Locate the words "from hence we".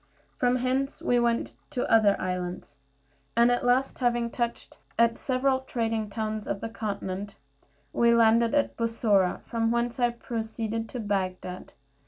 0.35-1.19